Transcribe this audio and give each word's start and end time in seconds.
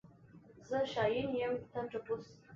زه 0.67 0.79
شاين 0.91 1.29
يم 1.41 1.53
ته 1.71 1.79
ټپوس. 1.91 2.25